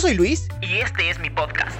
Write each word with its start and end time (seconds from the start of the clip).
Yo 0.00 0.06
soy 0.06 0.16
Luis 0.16 0.48
y 0.62 0.78
este 0.78 1.10
es 1.10 1.18
mi 1.18 1.28
podcast. 1.28 1.76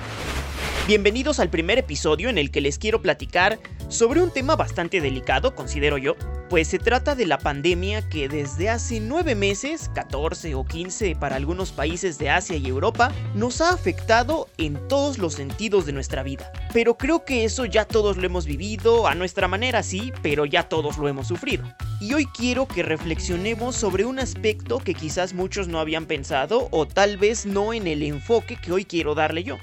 Bienvenidos 0.87 1.41
al 1.41 1.49
primer 1.49 1.79
episodio 1.79 2.29
en 2.29 2.37
el 2.37 2.51
que 2.51 2.61
les 2.61 2.77
quiero 2.77 3.01
platicar 3.01 3.59
sobre 3.89 4.21
un 4.21 4.31
tema 4.31 4.57
bastante 4.57 5.01
delicado, 5.01 5.55
considero 5.55 5.97
yo, 5.97 6.17
pues 6.51 6.69
se 6.69 6.79
trata 6.79 7.15
de 7.15 7.25
la 7.25 7.39
pandemia 7.39 8.07
que 8.11 8.29
desde 8.29 8.69
hace 8.69 9.01
9 9.01 9.35
meses, 9.37 9.91
14 9.95 10.55
o 10.55 10.67
15 10.67 11.17
para 11.17 11.37
algunos 11.37 11.73
países 11.73 12.19
de 12.19 12.29
Asia 12.29 12.57
y 12.57 12.67
Europa, 12.67 13.11
nos 13.35 13.63
ha 13.63 13.71
afectado 13.71 14.51
en 14.59 14.87
todos 14.87 15.17
los 15.17 15.33
sentidos 15.33 15.87
de 15.87 15.93
nuestra 15.93 16.23
vida. 16.23 16.53
Pero 16.75 16.99
creo 16.99 17.25
que 17.25 17.47
eso 17.47 17.65
ya 17.65 17.87
todos 17.87 18.19
lo 18.19 18.27
hemos 18.27 18.45
vivido, 18.45 19.07
a 19.07 19.15
nuestra 19.15 19.49
manera 19.49 19.83
sí, 19.83 20.13
pero 20.21 20.45
ya 20.45 20.69
todos 20.69 20.99
lo 20.99 21.09
hemos 21.09 21.27
sufrido. 21.27 21.65
Y 22.01 22.15
hoy 22.15 22.25
quiero 22.25 22.67
que 22.67 22.83
reflexionemos 22.83 23.77
sobre 23.77 24.07
un 24.07 24.19
aspecto 24.19 24.79
que 24.79 24.95
quizás 24.95 25.35
muchos 25.35 25.69
no 25.69 25.79
habían 25.79 26.07
pensado 26.07 26.69
o 26.71 26.89
tal 26.89 27.19
vez 27.19 27.45
no 27.45 27.75
en 27.75 27.87
el 27.87 28.03
enfoque 28.03 28.57
que 28.57 28.73
hoy 28.73 28.87
quiero 28.87 29.15
darle 29.15 29.45
yo. 29.45 29.59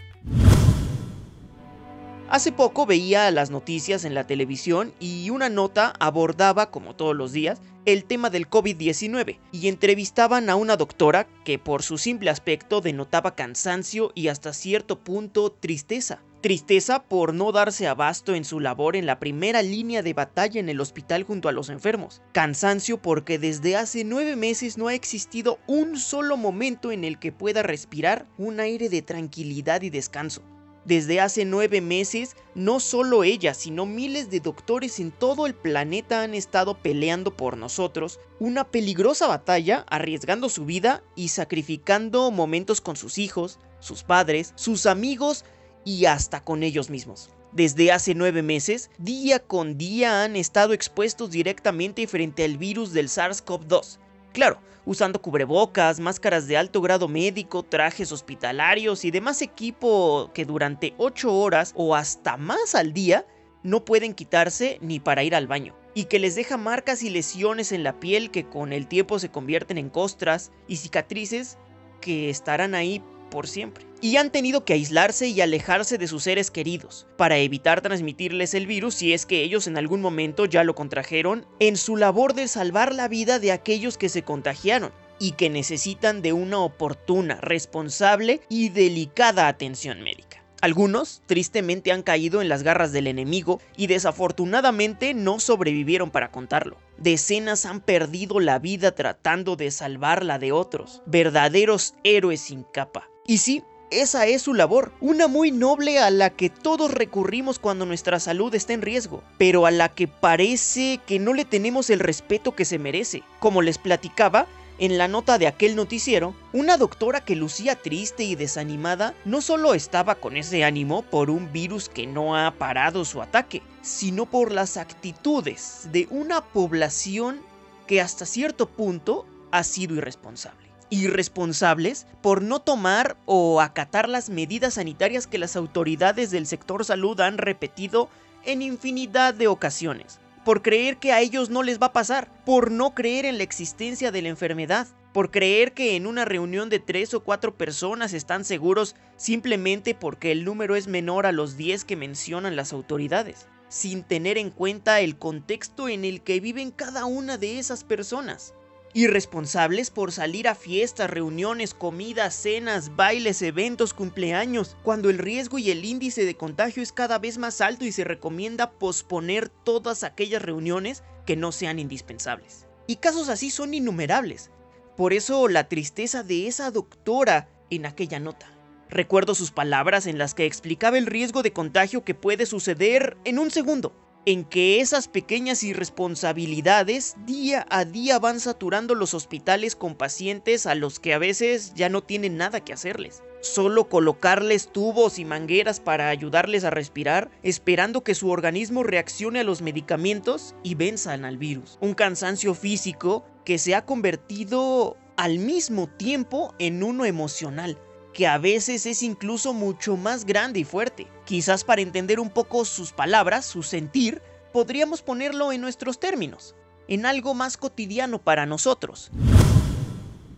Hace 2.30 2.52
poco 2.52 2.85
veía 2.85 3.31
las 3.31 3.49
noticias 3.49 4.05
en 4.05 4.13
la 4.13 4.27
televisión 4.27 4.94
y 4.99 5.31
una 5.31 5.49
nota 5.49 5.94
abordaba, 5.99 6.70
como 6.70 6.95
todos 6.95 7.16
los 7.16 7.31
días, 7.31 7.59
el 7.85 8.03
tema 8.03 8.30
del 8.30 8.47
COVID-19 8.47 9.39
y 9.52 9.67
entrevistaban 9.67 10.52
a 10.52 10.58
una 10.58 10.77
doctora 10.77 11.25
que 11.44 11.58
por 11.58 11.81
su 11.81 11.97
simple 11.97 12.30
aspecto 12.30 12.81
denotaba 12.81 13.33
cansancio 13.33 14.11
y 14.13 14.27
hasta 14.27 14.53
cierto 14.53 14.99
punto 14.99 15.52
tristeza. 15.52 16.19
Tristeza 16.41 17.01
por 17.01 17.33
no 17.33 17.51
darse 17.51 17.87
abasto 17.87 18.35
en 18.35 18.45
su 18.45 18.59
labor 18.59 18.95
en 18.95 19.07
la 19.07 19.19
primera 19.19 19.63
línea 19.63 20.03
de 20.03 20.13
batalla 20.13 20.59
en 20.59 20.69
el 20.69 20.79
hospital 20.79 21.23
junto 21.23 21.49
a 21.49 21.51
los 21.51 21.69
enfermos. 21.69 22.21
Cansancio 22.31 23.01
porque 23.01 23.39
desde 23.39 23.75
hace 23.75 24.03
nueve 24.03 24.35
meses 24.35 24.77
no 24.77 24.87
ha 24.87 24.93
existido 24.93 25.57
un 25.65 25.97
solo 25.97 26.37
momento 26.37 26.91
en 26.91 27.03
el 27.03 27.17
que 27.17 27.31
pueda 27.31 27.63
respirar 27.63 28.27
un 28.38 28.59
aire 28.59 28.88
de 28.88 29.02
tranquilidad 29.02 29.81
y 29.81 29.89
descanso. 29.89 30.44
Desde 30.85 31.19
hace 31.19 31.44
nueve 31.44 31.81
meses, 31.81 32.35
no 32.53 32.79
solo 32.79 33.23
ella, 33.23 33.55
sino 33.55 33.88
miles 33.88 34.29
de 34.29 34.39
doctores 34.39 34.99
en 34.99 35.11
todo 35.11 35.47
el 35.47 35.55
planeta 35.55 36.22
han 36.22 36.35
estado 36.35 36.77
peleando 36.77 37.35
por 37.35 37.57
nosotros 37.57 38.19
una 38.39 38.63
peligrosa 38.63 39.25
batalla, 39.25 39.85
arriesgando 39.89 40.49
su 40.49 40.66
vida 40.66 41.03
y 41.16 41.29
sacrificando 41.29 42.29
momentos 42.29 42.79
con 42.79 42.95
sus 42.95 43.17
hijos, 43.17 43.59
sus 43.79 44.03
padres, 44.03 44.53
sus 44.55 44.85
amigos 44.85 45.44
y 45.88 46.05
hasta 46.05 46.43
con 46.43 46.63
ellos 46.63 46.89
mismos. 46.89 47.30
Desde 47.53 47.93
hace 47.93 48.13
nueve 48.13 48.41
meses, 48.41 48.91
día 48.97 49.39
con 49.39 49.77
día 49.77 50.25
han 50.25 50.35
estado 50.35 50.73
expuestos 50.73 51.31
directamente 51.31 52.05
frente 52.07 52.44
al 52.44 52.57
virus 52.57 52.91
del 52.91 53.07
SARS-CoV-2. 53.07 53.97
Claro, 54.33 54.59
usando 54.85 55.21
cubrebocas, 55.21 56.02
máscaras 56.02 56.45
de 56.45 56.57
alto 56.57 56.81
grado 56.81 57.07
médico, 57.07 57.63
trajes 57.63 58.11
hospitalarios 58.11 59.05
y 59.05 59.11
demás 59.11 59.41
equipo 59.41 60.29
que 60.33 60.44
durante 60.44 60.94
8 60.97 61.33
horas 61.33 61.71
o 61.73 61.95
hasta 61.95 62.35
más 62.35 62.75
al 62.75 62.91
día 62.91 63.25
no 63.63 63.85
pueden 63.85 64.13
quitarse 64.13 64.79
ni 64.81 64.99
para 64.99 65.23
ir 65.23 65.35
al 65.35 65.47
baño 65.47 65.73
y 65.94 66.03
que 66.03 66.19
les 66.19 66.35
deja 66.35 66.57
marcas 66.57 67.01
y 67.01 67.09
lesiones 67.09 67.72
en 67.72 67.85
la 67.85 67.97
piel 67.97 68.29
que 68.29 68.45
con 68.45 68.73
el 68.73 68.88
tiempo 68.88 69.19
se 69.19 69.29
convierten 69.29 69.77
en 69.77 69.89
costras 69.89 70.51
y 70.67 70.75
cicatrices 70.75 71.57
que 72.01 72.29
estarán 72.29 72.75
ahí 72.75 73.01
por 73.30 73.47
siempre. 73.47 73.86
Y 74.02 74.17
han 74.17 74.31
tenido 74.31 74.64
que 74.64 74.73
aislarse 74.73 75.28
y 75.28 75.42
alejarse 75.42 75.97
de 75.97 76.08
sus 76.08 76.23
seres 76.23 76.52
queridos, 76.52 77.08
para 77.17 77.38
evitar 77.38 77.81
transmitirles 77.81 78.53
el 78.53 78.67
virus 78.67 78.95
si 78.95 79.14
es 79.14 79.25
que 79.25 79.44
ellos 79.44 79.67
en 79.67 79.78
algún 79.78 80.02
momento 80.02 80.45
ya 80.45 80.64
lo 80.64 80.75
contrajeron, 80.75 81.45
en 81.59 81.78
su 81.78 81.97
labor 81.97 82.34
de 82.34 82.47
salvar 82.47 82.94
la 82.94 83.08
vida 83.08 83.39
de 83.39 83.52
aquellos 83.52 83.97
que 83.97 84.09
se 84.09 84.23
contagiaron 84.23 84.92
y 85.19 85.31
que 85.31 85.50
necesitan 85.50 86.22
de 86.22 86.34
una 86.34 86.59
oportuna, 86.59 87.36
responsable 87.42 88.42
y 88.50 88.69
delicada 88.69 89.47
atención 89.47 90.02
médica. 90.02 90.44
Algunos, 90.59 91.22
tristemente, 91.28 91.91
han 91.91 92.01
caído 92.01 92.41
en 92.41 92.50
las 92.50 92.63
garras 92.63 92.91
del 92.91 93.06
enemigo 93.07 93.62
y 93.75 93.88
desafortunadamente 93.88 95.13
no 95.13 95.40
sobrevivieron 95.40 96.09
para 96.09 96.31
contarlo. 96.31 96.78
Decenas 96.97 97.66
han 97.68 97.80
perdido 97.80 98.40
la 98.40 98.57
vida 98.57 98.94
tratando 98.94 99.56
de 99.56 99.69
salvarla 99.69 100.40
de 100.40 100.51
otros, 100.51 101.03
verdaderos 101.06 101.94
héroes 102.03 102.41
sin 102.41 102.63
capa. 102.63 103.07
Y 103.29 103.39
sí, 103.39 103.61
esa 103.91 104.25
es 104.25 104.43
su 104.43 104.53
labor, 104.53 104.93
una 105.01 105.27
muy 105.27 105.51
noble 105.51 105.99
a 105.99 106.09
la 106.09 106.29
que 106.29 106.49
todos 106.49 106.89
recurrimos 106.89 107.59
cuando 107.59 107.85
nuestra 107.85 108.21
salud 108.21 108.55
está 108.55 108.71
en 108.71 108.81
riesgo, 108.81 109.21
pero 109.38 109.65
a 109.65 109.71
la 109.71 109.89
que 109.89 110.07
parece 110.07 111.01
que 111.05 111.19
no 111.19 111.33
le 111.33 111.43
tenemos 111.43 111.89
el 111.89 111.99
respeto 111.99 112.55
que 112.55 112.63
se 112.63 112.79
merece. 112.79 113.23
Como 113.39 113.61
les 113.61 113.79
platicaba, 113.79 114.47
en 114.79 114.97
la 114.97 115.09
nota 115.09 115.38
de 115.38 115.47
aquel 115.47 115.75
noticiero, 115.75 116.35
una 116.53 116.77
doctora 116.77 117.19
que 117.19 117.35
lucía 117.35 117.75
triste 117.75 118.23
y 118.23 118.35
desanimada 118.35 119.13
no 119.25 119.41
solo 119.41 119.73
estaba 119.73 120.15
con 120.15 120.38
ese 120.38 120.63
ánimo 120.63 121.01
por 121.01 121.29
un 121.29 121.51
virus 121.51 121.89
que 121.89 122.07
no 122.07 122.38
ha 122.38 122.51
parado 122.51 123.03
su 123.03 123.21
ataque, 123.21 123.61
sino 123.81 124.25
por 124.25 124.53
las 124.53 124.77
actitudes 124.77 125.89
de 125.91 126.07
una 126.11 126.39
población 126.39 127.41
que 127.88 127.99
hasta 127.99 128.25
cierto 128.25 128.69
punto 128.69 129.25
ha 129.51 129.65
sido 129.65 129.95
irresponsable 129.95 130.66
irresponsables 130.90 132.08
por 132.22 132.42
no 132.42 132.59
tomar 132.59 133.18
o 133.25 133.62
acatar 133.62 134.08
las 134.08 134.30
medidas 134.30 134.75
sanitarias 134.75 135.28
que 135.28 135.38
las 135.38 135.56
autoridades 135.56 136.31
del 136.31 136.48
sector 136.48 136.86
salud 136.86 137.20
han 137.20 137.38
repetido 137.38 138.09
en 138.46 138.62
infinidad 138.62 139.34
de 139.34 139.48
ocasiones, 139.48 140.20
por 140.46 140.62
creer 140.62 140.98
que 140.98 141.12
a 141.12 141.20
ellos 141.20 141.50
no 141.50 141.64
les 141.64 141.81
va 141.81 141.88
a 141.88 141.94
pasar, 141.94 142.31
por 142.46 142.72
no 142.72 142.94
creer 142.94 143.25
en 143.25 143.38
la 143.38 143.44
existencia 143.44 144.12
de 144.12 144.22
la 144.22 144.30
enfermedad, 144.30 144.88
por 145.12 145.31
creer 145.31 145.74
que 145.74 145.96
en 145.96 146.08
una 146.08 146.25
reunión 146.25 146.70
de 146.70 146.80
tres 146.80 147.14
o 147.14 147.22
cuatro 147.22 147.58
personas 147.58 148.14
están 148.14 148.46
seguros 148.46 148.96
simplemente 149.18 149.96
porque 149.96 150.31
el 150.31 150.46
número 150.46 150.75
es 150.75 150.88
menor 150.88 151.25
a 151.25 151.31
los 151.31 151.58
10 151.58 151.86
que 151.86 151.96
mencionan 151.96 152.56
las 152.56 152.72
autoridades, 152.72 153.48
sin 153.68 154.04
tener 154.04 154.38
en 154.38 154.52
cuenta 154.52 155.02
el 155.02 155.18
contexto 155.18 155.90
en 155.90 156.06
el 156.06 156.22
que 156.22 156.40
viven 156.40 156.72
cada 156.72 157.06
una 157.06 157.38
de 157.38 157.59
esas 157.59 157.84
personas 157.84 158.54
irresponsables 158.97 159.91
por 159.91 160.12
salir 160.12 160.47
a 160.47 160.56
fiestas, 160.56 161.08
reuniones, 161.08 161.75
comidas, 161.75 162.34
cenas, 162.34 162.96
bailes, 162.96 163.44
eventos, 163.44 163.94
cumpleaños, 163.94 164.75
cuando 164.81 165.12
el 165.12 165.19
riesgo 165.19 165.59
y 165.59 165.69
el 165.69 165.85
índice 165.85 166.25
de 166.25 166.35
contagio 166.35 166.81
es 166.81 166.91
cada 166.91 167.19
vez 167.19 167.38
más 167.38 167.62
alto 167.62 167.86
y 167.86 167.91
se 167.91 168.03
recomienda 168.03 168.72
posponer 168.72 169.50
todas 169.50 170.03
aquellas 170.03 170.41
reuniones 170.41 171.03
que 171.28 171.36
no 171.36 171.52
sean 171.52 171.78
indispensables. 171.78 172.66
Y 172.88 172.96
casos 172.96 173.30
así 173.30 173.52
son 173.52 173.75
innumerables. 173.75 174.50
Por 174.96 175.13
eso 175.13 175.47
la 175.47 175.69
tristeza 175.69 176.24
de 176.24 176.47
esa 176.47 176.72
doctora 176.72 177.50
en 177.69 177.86
aquella 177.86 178.19
nota. 178.19 178.52
Recuerdo 178.90 179.36
sus 179.36 179.52
palabras 179.52 180.07
en 180.07 180.18
las 180.18 180.34
que 180.34 180.47
explicaba 180.47 180.97
el 180.97 181.06
riesgo 181.06 181.44
de 181.44 181.53
contagio 181.53 182.03
que 182.03 182.16
puede 182.16 182.47
suceder 182.47 183.16
en 183.25 183.38
un 183.38 183.52
segundo 183.52 183.94
en 184.27 184.43
que 184.43 184.81
esas 184.81 185.07
pequeñas 185.07 185.63
irresponsabilidades 185.63 187.15
día 187.25 187.65
a 187.69 187.85
día 187.85 188.19
van 188.19 188.41
saturando 188.41 188.93
los 188.93 189.13
hospitales 189.13 189.77
con 189.77 189.95
pacientes 189.95 190.65
a 190.65 190.75
los 190.75 190.99
que 190.99 191.13
a 191.13 191.17
veces 191.17 191.73
ya 191.75 191.88
no 191.88 192.03
tienen 192.03 192.35
nada 192.35 192.59
que 192.59 192.73
hacerles. 192.73 193.23
Solo 193.39 193.88
colocarles 193.88 194.69
tubos 194.73 195.17
y 195.17 195.23
mangueras 195.23 195.79
para 195.79 196.09
ayudarles 196.09 196.65
a 196.65 196.71
respirar, 196.71 197.31
esperando 197.41 198.03
que 198.03 198.15
su 198.15 198.29
organismo 198.29 198.83
reaccione 198.83 199.39
a 199.39 199.45
los 199.45 199.61
medicamentos 199.61 200.55
y 200.61 200.75
venzan 200.75 201.23
al 201.23 201.38
virus. 201.38 201.77
Un 201.79 201.94
cansancio 201.94 202.53
físico 202.53 203.23
que 203.45 203.57
se 203.57 203.75
ha 203.75 203.85
convertido 203.85 204.97
al 205.15 205.39
mismo 205.39 205.88
tiempo 205.88 206.53
en 206.59 206.83
uno 206.83 207.05
emocional, 207.05 207.79
que 208.17 208.25
a 208.25 208.39
veces 208.39 208.88
es 208.88 209.03
incluso 209.03 209.53
mucho 209.53 209.95
más 209.95 210.25
grande 210.25 210.59
y 210.61 210.63
fuerte. 210.63 211.05
Quizás 211.23 211.63
para 211.63 211.83
entender 211.83 212.19
un 212.19 212.31
poco 212.31 212.66
sus 212.66 212.91
palabras, 212.91 213.45
su 213.45 213.61
sentir, 213.61 214.23
podríamos 214.51 215.03
ponerlo 215.03 215.51
en 215.51 215.61
nuestros 215.61 216.00
términos, 216.00 216.56
en 216.88 217.06
algo 217.06 217.35
más 217.35 217.57
cotidiano 217.57 218.17
para 218.17 218.47
nosotros. 218.47 219.11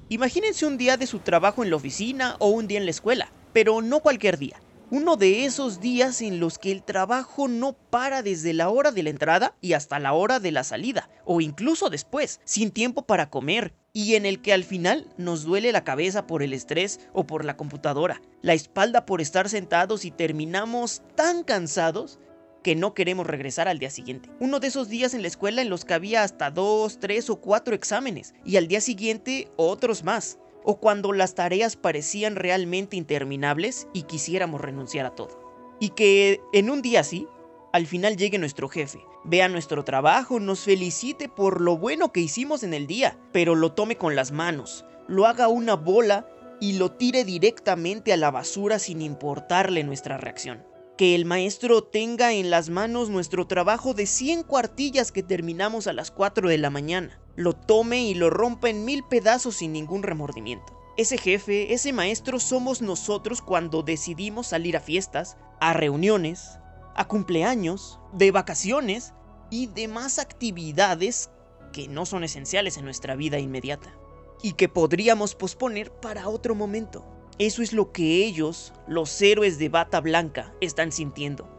Imagínense 0.09 0.65
un 0.65 0.77
día 0.77 0.97
de 0.97 1.07
su 1.07 1.19
trabajo 1.19 1.63
en 1.63 1.69
la 1.69 1.77
oficina 1.77 2.35
o 2.39 2.49
un 2.49 2.67
día 2.67 2.79
en 2.79 2.83
la 2.83 2.91
escuela, 2.91 3.31
pero 3.53 3.81
no 3.81 4.01
cualquier 4.01 4.37
día. 4.37 4.59
Uno 4.91 5.17
de 5.17 5.45
esos 5.45 5.79
días 5.79 6.19
en 6.23 6.39
los 6.39 6.57
que 6.57 6.71
el 6.71 6.81
trabajo 6.81 7.47
no 7.47 7.73
para 7.73 8.23
desde 8.23 8.53
la 8.53 8.69
hora 8.69 8.91
de 8.91 9.03
la 9.03 9.11
entrada 9.11 9.53
y 9.61 9.73
hasta 9.73 9.99
la 9.99 10.13
hora 10.13 10.39
de 10.39 10.51
la 10.51 10.63
salida, 10.63 11.11
o 11.25 11.41
incluso 11.41 11.91
después, 11.91 12.41
sin 12.43 12.71
tiempo 12.71 13.03
para 13.03 13.29
comer, 13.29 13.75
y 13.93 14.15
en 14.15 14.25
el 14.25 14.41
que 14.41 14.51
al 14.51 14.63
final 14.63 15.05
nos 15.15 15.43
duele 15.43 15.71
la 15.71 15.83
cabeza 15.83 16.25
por 16.25 16.41
el 16.41 16.53
estrés 16.53 17.01
o 17.13 17.27
por 17.27 17.45
la 17.45 17.55
computadora, 17.55 18.19
la 18.41 18.55
espalda 18.55 19.05
por 19.05 19.21
estar 19.21 19.47
sentados 19.47 20.05
y 20.05 20.11
terminamos 20.11 21.03
tan 21.13 21.43
cansados 21.43 22.17
que 22.63 22.75
no 22.75 22.95
queremos 22.95 23.27
regresar 23.27 23.67
al 23.67 23.77
día 23.77 23.91
siguiente. 23.91 24.31
Uno 24.39 24.59
de 24.59 24.69
esos 24.69 24.89
días 24.89 25.13
en 25.13 25.21
la 25.21 25.27
escuela 25.27 25.61
en 25.61 25.69
los 25.69 25.85
que 25.85 25.93
había 25.93 26.23
hasta 26.23 26.49
dos, 26.49 26.99
tres 26.99 27.29
o 27.29 27.35
cuatro 27.35 27.75
exámenes 27.75 28.33
y 28.43 28.57
al 28.57 28.67
día 28.67 28.81
siguiente 28.81 29.51
otros 29.55 30.03
más 30.03 30.39
o 30.69 30.79
cuando 30.79 31.13
las 31.13 31.33
tareas 31.33 31.75
parecían 31.75 32.35
realmente 32.35 32.95
interminables 32.95 33.87
y 33.91 34.03
quisiéramos 34.03 34.61
renunciar 34.61 35.07
a 35.07 35.15
todo. 35.15 35.75
Y 35.79 35.89
que 35.89 36.41
en 36.53 36.69
un 36.69 36.83
día 36.83 36.99
así, 36.99 37.27
al 37.73 37.87
final 37.87 38.17
llegue 38.17 38.37
nuestro 38.37 38.69
jefe, 38.69 38.99
vea 39.23 39.49
nuestro 39.49 39.83
trabajo, 39.83 40.39
nos 40.39 40.59
felicite 40.59 41.27
por 41.27 41.59
lo 41.59 41.79
bueno 41.79 42.11
que 42.11 42.19
hicimos 42.19 42.61
en 42.61 42.75
el 42.75 42.85
día, 42.85 43.17
pero 43.31 43.55
lo 43.55 43.71
tome 43.71 43.95
con 43.95 44.15
las 44.15 44.31
manos, 44.31 44.85
lo 45.07 45.25
haga 45.25 45.47
una 45.47 45.73
bola 45.73 46.29
y 46.61 46.73
lo 46.73 46.91
tire 46.91 47.25
directamente 47.25 48.13
a 48.13 48.17
la 48.17 48.29
basura 48.29 48.77
sin 48.77 49.01
importarle 49.01 49.83
nuestra 49.83 50.19
reacción. 50.19 50.63
Que 50.99 51.15
el 51.15 51.23
maestro 51.23 51.81
tenga 51.81 52.33
en 52.33 52.49
las 52.49 52.69
manos 52.69 53.09
nuestro 53.09 53.47
trabajo 53.47 53.93
de 53.93 54.05
100 54.05 54.43
cuartillas 54.43 55.13
que 55.13 55.23
terminamos 55.23 55.87
a 55.87 55.93
las 55.93 56.11
4 56.11 56.49
de 56.49 56.57
la 56.57 56.69
mañana, 56.69 57.21
lo 57.37 57.53
tome 57.53 58.01
y 58.01 58.15
lo 58.15 58.29
rompa 58.29 58.69
en 58.69 58.83
mil 58.83 59.05
pedazos 59.05 59.55
sin 59.55 59.71
ningún 59.71 60.03
remordimiento. 60.03 60.77
Ese 60.97 61.17
jefe, 61.17 61.73
ese 61.73 61.93
maestro 61.93 62.37
somos 62.37 62.81
nosotros 62.81 63.41
cuando 63.41 63.81
decidimos 63.81 64.47
salir 64.47 64.75
a 64.75 64.81
fiestas, 64.81 65.37
a 65.61 65.71
reuniones, 65.71 66.59
a 66.97 67.07
cumpleaños, 67.07 67.97
de 68.11 68.31
vacaciones 68.31 69.13
y 69.49 69.67
demás 69.67 70.19
actividades 70.19 71.29
que 71.71 71.87
no 71.87 72.05
son 72.05 72.25
esenciales 72.25 72.75
en 72.75 72.83
nuestra 72.83 73.15
vida 73.15 73.39
inmediata 73.39 73.97
y 74.43 74.51
que 74.51 74.67
podríamos 74.67 75.33
posponer 75.33 75.93
para 75.93 76.27
otro 76.27 76.55
momento. 76.55 77.05
Eso 77.39 77.63
es 77.63 77.71
lo 77.71 77.93
que 77.93 78.25
ellos, 78.25 78.73
los 78.85 79.21
héroes 79.21 79.57
de 79.57 79.69
bata 79.69 80.01
blanca, 80.01 80.53
están 80.59 80.91
sintiendo 80.91 81.49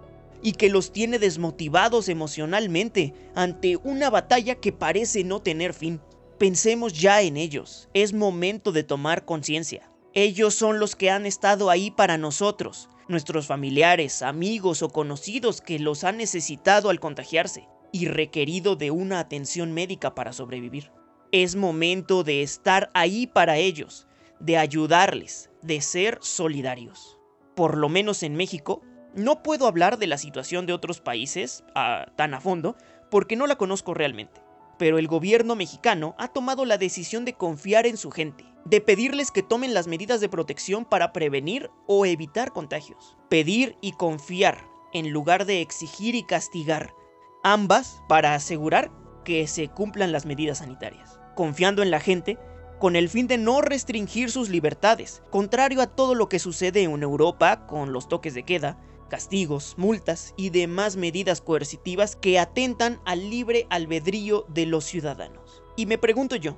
y 0.43 0.53
que 0.53 0.71
los 0.71 0.93
tiene 0.93 1.19
desmotivados 1.19 2.09
emocionalmente 2.09 3.15
ante 3.35 3.77
una 3.77 4.11
batalla 4.11 4.55
que 4.55 4.73
parece 4.73 5.25
no 5.25 5.41
tener 5.41 5.75
fin. 5.75 6.01
Pensemos 6.39 6.93
ya 6.93 7.23
en 7.23 7.37
ellos, 7.37 7.89
es 7.95 8.13
momento 8.13 8.73
de 8.73 8.83
tomar 8.83 9.25
conciencia. 9.25 9.91
Ellos 10.13 10.55
son 10.55 10.81
los 10.81 10.97
que 10.97 11.11
han 11.11 11.27
estado 11.27 11.71
ahí 11.71 11.91
para 11.91 12.19
nosotros, 12.19 12.89
nuestros 13.09 13.47
familiares, 13.47 14.23
amigos 14.23 14.83
o 14.83 14.89
conocidos 14.89 15.61
que 15.61 15.79
los 15.79 16.05
han 16.05 16.17
necesitado 16.17 16.91
al 16.91 17.01
contagiarse 17.01 17.69
y 17.93 18.07
requerido 18.07 18.77
de 18.77 18.91
una 18.91 19.19
atención 19.19 19.73
médica 19.73 20.15
para 20.15 20.33
sobrevivir. 20.33 20.91
Es 21.33 21.57
momento 21.57 22.25
de 22.25 22.43
estar 22.43 22.91
ahí 22.95 23.27
para 23.27 23.59
ellos, 23.59 24.09
de 24.41 24.57
ayudarles, 24.57 25.51
de 25.63 25.81
ser 25.81 26.19
solidarios. 26.21 27.19
Por 27.55 27.77
lo 27.77 27.89
menos 27.89 28.23
en 28.23 28.37
México, 28.37 28.83
no 29.15 29.43
puedo 29.43 29.67
hablar 29.67 29.99
de 29.99 30.07
la 30.07 30.19
situación 30.19 30.67
de 30.67 30.73
otros 30.73 31.01
países 31.01 31.65
ah, 31.75 32.07
tan 32.17 32.35
a 32.35 32.41
fondo 32.41 32.77
porque 33.11 33.37
no 33.37 33.47
la 33.47 33.57
conozco 33.57 33.95
realmente 33.95 34.41
pero 34.81 34.97
el 34.97 35.09
gobierno 35.09 35.57
mexicano 35.57 36.15
ha 36.17 36.29
tomado 36.29 36.65
la 36.65 36.79
decisión 36.79 37.27
de 37.27 37.35
confiar 37.35 37.87
en 37.87 37.99
su 37.99 38.11
gente, 38.11 38.47
de 38.65 38.81
pedirles 38.81 39.31
que 39.31 39.43
tomen 39.43 39.75
las 39.75 39.87
medidas 39.87 40.23
de 40.23 40.31
protección 40.31 40.87
para 40.87 41.13
prevenir 41.13 41.71
o 41.87 42.07
evitar 42.07 42.53
contagios. 42.53 43.19
Pedir 43.29 43.77
y 43.83 43.93
confiar 43.93 44.65
en 44.95 45.11
lugar 45.11 45.45
de 45.45 45.61
exigir 45.61 46.15
y 46.15 46.23
castigar, 46.23 46.95
ambas 47.43 48.03
para 48.09 48.35
asegurar 48.35 48.91
que 49.23 49.47
se 49.47 49.69
cumplan 49.69 50.13
las 50.13 50.25
medidas 50.25 50.59
sanitarias. 50.59 51.21
Confiando 51.37 51.83
en 51.83 51.91
la 51.91 52.01
gente, 52.01 52.39
con 52.81 52.97
el 52.97 53.11
fin 53.11 53.29
de 53.29 53.37
no 53.37 53.61
restringir 53.61 54.31
sus 54.31 54.49
libertades, 54.49 55.23
contrario 55.31 55.83
a 55.83 55.87
todo 55.87 56.15
lo 56.15 56.31
que 56.31 56.39
sucede 56.39 56.83
en 56.83 57.03
Europa 57.03 57.67
con 57.67 57.93
los 57.93 58.09
toques 58.09 58.33
de 58.33 58.43
queda, 58.43 58.81
castigos, 59.11 59.75
multas 59.77 60.33
y 60.39 60.49
demás 60.49 60.97
medidas 60.97 61.43
coercitivas 61.43 62.17
que 62.17 62.39
atentan 62.39 62.99
al 63.05 63.29
libre 63.29 63.67
albedrío 63.69 64.47
de 64.49 64.65
los 64.65 64.87
ciudadanos. 64.87 65.63
Y 65.77 65.85
me 65.85 65.99
pregunto 65.99 66.37
yo, 66.37 66.57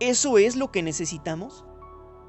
¿eso 0.00 0.36
es 0.36 0.56
lo 0.56 0.72
que 0.72 0.82
necesitamos? 0.82 1.64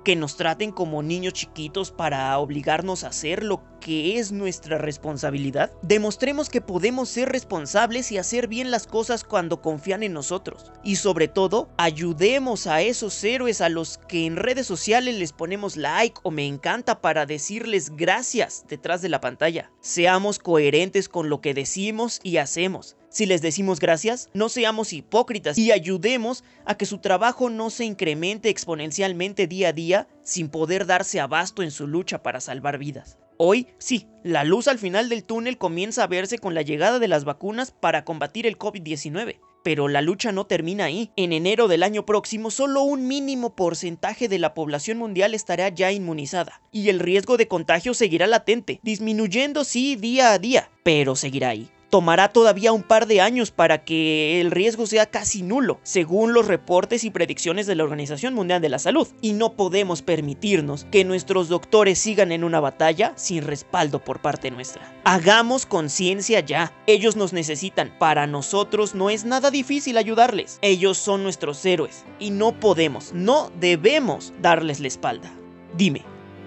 Que 0.04 0.16
nos 0.16 0.36
traten 0.36 0.72
como 0.72 1.04
niños 1.04 1.34
chiquitos 1.34 1.92
para 1.92 2.38
obligarnos 2.38 3.04
a 3.04 3.08
hacer 3.08 3.44
lo 3.44 3.62
que 3.80 4.20
es 4.20 4.32
nuestra 4.32 4.78
responsabilidad? 4.78 5.72
Demostremos 5.82 6.50
que 6.50 6.62
podemos 6.62 7.10
ser 7.10 7.30
responsables 7.30 8.12
y 8.12 8.18
hacer 8.18 8.48
bien 8.48 8.72
las 8.72 8.88
cosas 8.88 9.24
cuando 9.24 9.62
confían 9.62 10.04
en 10.04 10.14
nosotros. 10.14 10.72
Y 10.84 10.98
sobre 10.98 11.28
todo, 11.28 11.70
ayudemos 11.78 12.68
a 12.68 12.82
esos 12.82 13.24
héroes 13.24 13.62
a 13.62 13.70
los 13.70 13.98
que 13.98 14.26
en 14.26 14.36
redes 14.36 14.68
sociales 14.68 15.16
les 15.16 15.34
ponemos 15.34 15.78
like 15.78 16.20
o 16.24 16.32
me 16.32 16.48
encanta 16.48 17.02
para 17.02 17.26
decirles 17.26 17.96
gracias 17.96 18.66
detrás 18.68 19.02
de 19.02 19.10
la 19.10 19.22
pantalla. 19.22 19.72
Seamos 19.82 20.40
coherentes 20.40 21.10
con 21.10 21.30
lo 21.30 21.42
que 21.42 21.54
decimos 21.54 22.20
y 22.24 22.38
hacemos. 22.38 22.98
Si 23.14 23.28
les 23.28 23.44
decimos 23.44 23.80
gracias, 23.80 24.32
no 24.34 24.50
seamos 24.50 24.92
hipócritas 24.92 25.56
y 25.60 25.72
ayudemos 25.72 26.44
a 26.66 26.76
que 26.76 26.88
su 26.88 26.98
trabajo 26.98 27.52
no 27.52 27.70
se 27.70 27.86
incremente 27.86 28.50
exponencialmente 28.50 29.46
día 29.46 29.68
a 29.68 29.74
día 29.74 30.08
sin 30.24 30.50
poder 30.50 30.88
darse 30.88 31.20
abasto 31.20 31.62
en 31.62 31.70
su 31.70 31.86
lucha 31.86 32.24
para 32.24 32.42
salvar 32.42 32.80
vidas. 32.80 33.20
Hoy, 33.38 33.68
sí, 33.78 34.08
la 34.24 34.44
luz 34.44 34.68
al 34.68 34.80
final 34.80 35.10
del 35.10 35.24
túnel 35.26 35.60
comienza 35.60 36.04
a 36.04 36.08
verse 36.08 36.40
con 36.40 36.56
la 36.56 36.64
llegada 36.64 36.98
de 36.98 37.08
las 37.08 37.24
vacunas 37.24 37.70
para 37.70 38.04
combatir 38.04 38.48
el 38.48 38.58
COVID-19. 38.58 39.40
Pero 39.64 39.90
la 39.90 40.02
lucha 40.02 40.32
no 40.32 40.48
termina 40.48 40.86
ahí. 40.86 41.12
En 41.16 41.34
enero 41.34 41.68
del 41.68 41.84
año 41.84 42.08
próximo, 42.08 42.50
solo 42.50 42.82
un 42.82 43.08
mínimo 43.08 43.56
porcentaje 43.56 44.28
de 44.28 44.40
la 44.40 44.56
población 44.56 44.98
mundial 44.98 45.36
estará 45.36 45.70
ya 45.70 45.92
inmunizada. 45.92 46.64
Y 46.72 46.90
el 46.90 47.00
riesgo 47.00 47.38
de 47.38 47.48
contagio 47.48 47.94
seguirá 47.94 48.26
latente, 48.26 48.80
disminuyendo 48.82 49.64
sí 49.66 49.96
día 49.96 50.34
a 50.34 50.40
día, 50.40 50.72
pero 50.84 51.16
seguirá 51.16 51.50
ahí 51.50 51.70
tomará 51.94 52.30
todavía 52.30 52.72
un 52.72 52.82
par 52.82 53.06
de 53.06 53.22
años 53.22 53.52
para 53.52 53.84
que 53.84 54.42
el 54.42 54.50
riesgo 54.50 54.88
sea 54.88 55.06
casi 55.06 55.44
nulo, 55.44 55.80
según 55.84 56.34
los 56.34 56.48
reportes 56.48 57.04
y 57.04 57.12
predicciones 57.12 57.68
de 57.68 57.76
la 57.76 57.84
Organización 57.84 58.34
Mundial 58.34 58.64
de 58.64 58.70
la 58.70 58.80
Salud. 58.80 59.08
Y 59.22 59.34
no 59.34 59.54
podemos 59.54 60.02
permitirnos 60.02 60.88
que 60.90 61.06
nuestros 61.06 61.50
doctores 61.50 62.00
sigan 62.00 62.32
en 62.32 62.44
una 62.44 62.60
batalla 62.60 63.14
sin 63.16 63.44
respaldo 63.44 64.04
por 64.04 64.24
parte 64.24 64.50
nuestra. 64.50 64.92
Hagamos 65.04 65.68
conciencia 65.68 66.40
ya. 66.40 66.74
Ellos 66.88 67.16
nos 67.16 67.32
necesitan. 67.32 67.94
Para 68.00 68.26
nosotros 68.26 68.96
no 68.96 69.12
es 69.12 69.24
nada 69.24 69.52
difícil 69.52 70.00
ayudarles. 70.00 70.58
Ellos 70.64 70.98
son 70.98 71.22
nuestros 71.22 71.64
héroes. 71.64 72.06
Y 72.18 72.32
no 72.32 72.60
podemos, 72.60 73.14
no 73.14 73.52
debemos 73.60 74.34
darles 74.42 74.80
la 74.80 74.88
espalda. 74.88 75.32
Dime, 75.78 76.02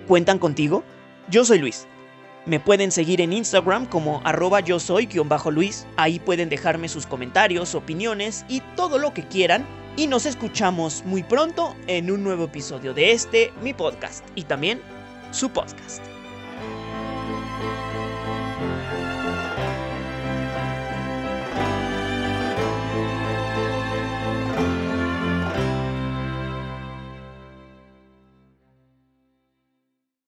¿cuentan 0.09 0.41
contigo? 0.41 0.83
Yo 1.31 1.45
soy 1.45 1.61
Luis 1.61 1.87
me 2.47 2.61
pueden 2.61 2.93
seguir 2.93 3.21
en 3.21 3.33
Instagram 3.33 3.87
como 3.87 4.21
arroba 4.25 4.61
yo 4.61 4.79
soy-luis. 4.79 5.87
Ahí 5.97 6.21
pueden 6.21 6.49
dejarme 6.49 6.89
sus 6.89 7.07
comentarios, 7.07 7.75
opiniones 7.75 8.45
y 8.49 8.61
todo 8.77 8.99
lo 8.99 9.13
que 9.13 9.25
quieran. 9.25 9.67
Y 9.97 10.07
nos 10.07 10.27
escuchamos 10.27 11.03
muy 11.05 11.23
pronto 11.23 11.75
en 11.87 12.11
un 12.11 12.23
nuevo 12.23 12.45
episodio 12.45 12.95
de 12.95 13.13
este, 13.13 13.53
mi 13.63 13.75
podcast, 13.75 14.25
y 14.35 14.45
también 14.45 14.81
su 15.33 15.51
podcast. 15.51 16.03